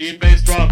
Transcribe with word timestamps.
Die 0.00 0.12
Bass 0.14 0.42
Drum 0.44 0.68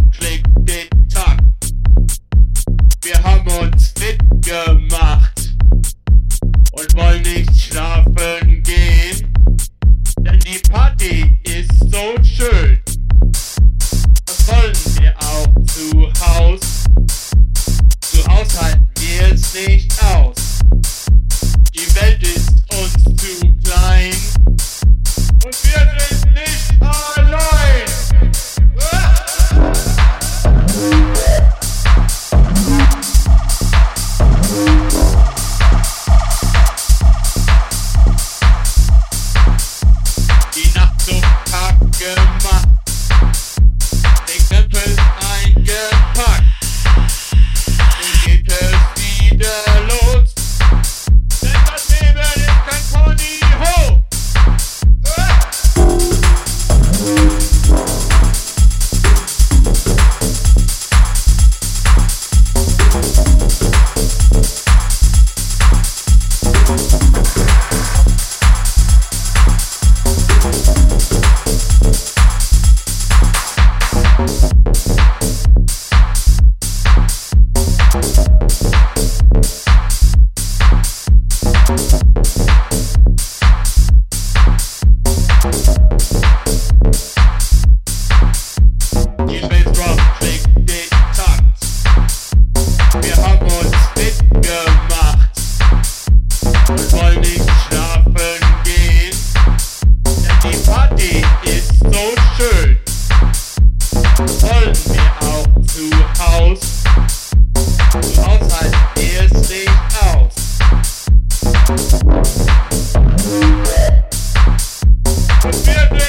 Und 115.68 116.01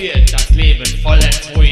passiert, 0.00 0.32
das 0.32 0.50
Leben 0.50 0.86
voller 1.02 1.30
Trüge. 1.30 1.69